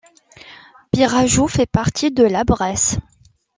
[0.89, 2.97] Pirajoux fait partie de la Bresse.